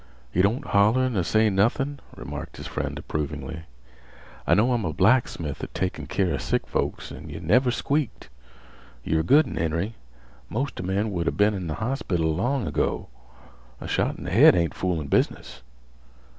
[0.33, 3.65] "Yeh don't holler ner say nothin'," remarked his friend approvingly.
[4.47, 8.27] "I know I'm a blacksmith at takin' keer 'a sick folks, an' yeh never squeaked.
[9.03, 9.93] Yer a good un, Henry.
[10.49, 13.09] Most 'a men would a' been in th' hospital long ago.
[13.79, 15.61] A shot in th' head ain't foolin' business."